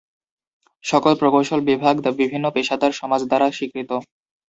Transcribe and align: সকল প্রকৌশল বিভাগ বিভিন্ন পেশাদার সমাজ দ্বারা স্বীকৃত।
সকল 0.83 1.13
প্রকৌশল 1.15 1.59
বিভাগ 1.69 1.95
বিভিন্ন 2.19 2.45
পেশাদার 2.55 2.91
সমাজ 2.93 3.21
দ্বারা 3.25 3.47
স্বীকৃত। 3.51 3.91